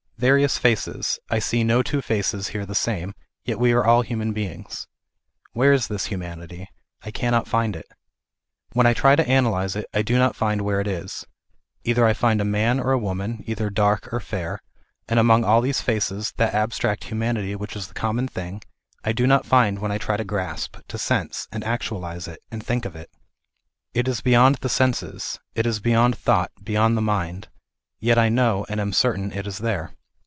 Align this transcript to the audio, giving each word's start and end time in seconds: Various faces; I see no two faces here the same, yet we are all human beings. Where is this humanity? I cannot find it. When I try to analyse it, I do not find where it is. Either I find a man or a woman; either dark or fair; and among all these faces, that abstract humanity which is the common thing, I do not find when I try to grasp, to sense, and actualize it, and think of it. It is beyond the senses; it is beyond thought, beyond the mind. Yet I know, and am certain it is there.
Various 0.21 0.59
faces; 0.59 1.17
I 1.31 1.39
see 1.39 1.63
no 1.63 1.81
two 1.81 1.99
faces 1.99 2.49
here 2.49 2.63
the 2.63 2.75
same, 2.75 3.15
yet 3.43 3.57
we 3.59 3.71
are 3.71 3.83
all 3.83 4.03
human 4.03 4.33
beings. 4.33 4.85
Where 5.53 5.73
is 5.73 5.87
this 5.87 6.05
humanity? 6.13 6.69
I 7.01 7.09
cannot 7.09 7.47
find 7.47 7.75
it. 7.75 7.87
When 8.73 8.85
I 8.85 8.93
try 8.93 9.15
to 9.15 9.27
analyse 9.27 9.75
it, 9.75 9.87
I 9.95 10.03
do 10.03 10.19
not 10.19 10.35
find 10.35 10.61
where 10.61 10.79
it 10.79 10.85
is. 10.85 11.25
Either 11.83 12.05
I 12.05 12.13
find 12.13 12.39
a 12.39 12.45
man 12.45 12.79
or 12.79 12.91
a 12.91 12.99
woman; 12.99 13.43
either 13.47 13.71
dark 13.71 14.13
or 14.13 14.19
fair; 14.19 14.61
and 15.07 15.17
among 15.17 15.43
all 15.43 15.59
these 15.59 15.81
faces, 15.81 16.33
that 16.37 16.53
abstract 16.53 17.05
humanity 17.05 17.55
which 17.55 17.75
is 17.75 17.87
the 17.87 17.95
common 17.95 18.27
thing, 18.27 18.61
I 19.03 19.13
do 19.13 19.25
not 19.25 19.47
find 19.47 19.79
when 19.79 19.91
I 19.91 19.97
try 19.97 20.17
to 20.17 20.23
grasp, 20.23 20.77
to 20.89 20.99
sense, 20.99 21.47
and 21.51 21.63
actualize 21.63 22.27
it, 22.27 22.43
and 22.51 22.63
think 22.63 22.85
of 22.85 22.95
it. 22.95 23.09
It 23.95 24.07
is 24.07 24.21
beyond 24.21 24.57
the 24.61 24.69
senses; 24.69 25.39
it 25.55 25.65
is 25.65 25.79
beyond 25.79 26.15
thought, 26.15 26.51
beyond 26.61 26.95
the 26.95 27.01
mind. 27.01 27.47
Yet 27.99 28.19
I 28.19 28.29
know, 28.29 28.67
and 28.69 28.79
am 28.79 28.93
certain 28.93 29.31
it 29.31 29.47
is 29.47 29.57
there. 29.57 29.95